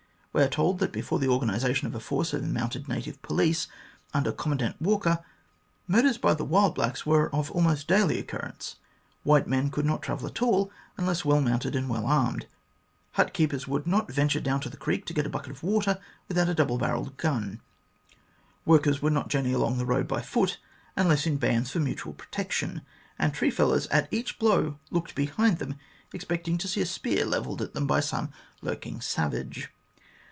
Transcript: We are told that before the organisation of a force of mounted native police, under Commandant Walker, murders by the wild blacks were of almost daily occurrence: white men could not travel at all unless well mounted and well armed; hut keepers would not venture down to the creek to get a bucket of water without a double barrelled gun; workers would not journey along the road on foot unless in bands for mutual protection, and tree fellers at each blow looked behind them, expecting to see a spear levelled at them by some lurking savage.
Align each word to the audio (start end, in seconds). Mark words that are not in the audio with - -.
We 0.33 0.41
are 0.43 0.47
told 0.47 0.79
that 0.79 0.93
before 0.93 1.19
the 1.19 1.27
organisation 1.27 1.87
of 1.87 1.93
a 1.93 1.99
force 1.99 2.31
of 2.31 2.41
mounted 2.41 2.87
native 2.87 3.21
police, 3.21 3.67
under 4.13 4.31
Commandant 4.31 4.81
Walker, 4.81 5.19
murders 5.89 6.17
by 6.17 6.33
the 6.33 6.45
wild 6.45 6.73
blacks 6.73 7.05
were 7.05 7.29
of 7.35 7.51
almost 7.51 7.85
daily 7.85 8.17
occurrence: 8.17 8.77
white 9.23 9.45
men 9.45 9.69
could 9.69 9.85
not 9.85 10.01
travel 10.01 10.29
at 10.29 10.41
all 10.41 10.71
unless 10.95 11.25
well 11.25 11.41
mounted 11.41 11.75
and 11.75 11.89
well 11.89 12.05
armed; 12.05 12.45
hut 13.11 13.33
keepers 13.33 13.67
would 13.67 13.85
not 13.85 14.09
venture 14.09 14.39
down 14.39 14.61
to 14.61 14.69
the 14.69 14.77
creek 14.77 15.05
to 15.07 15.13
get 15.13 15.25
a 15.25 15.29
bucket 15.29 15.51
of 15.51 15.63
water 15.63 15.99
without 16.29 16.47
a 16.47 16.53
double 16.55 16.77
barrelled 16.77 17.17
gun; 17.17 17.59
workers 18.63 19.01
would 19.01 19.11
not 19.11 19.27
journey 19.27 19.51
along 19.51 19.77
the 19.79 19.85
road 19.85 20.09
on 20.09 20.21
foot 20.21 20.59
unless 20.95 21.27
in 21.27 21.35
bands 21.35 21.71
for 21.71 21.81
mutual 21.81 22.13
protection, 22.13 22.83
and 23.19 23.33
tree 23.33 23.51
fellers 23.51 23.85
at 23.87 24.07
each 24.13 24.39
blow 24.39 24.79
looked 24.91 25.13
behind 25.13 25.57
them, 25.57 25.75
expecting 26.13 26.57
to 26.57 26.69
see 26.69 26.79
a 26.79 26.85
spear 26.85 27.25
levelled 27.25 27.61
at 27.61 27.73
them 27.73 27.85
by 27.85 27.99
some 27.99 28.31
lurking 28.61 29.01
savage. 29.01 29.69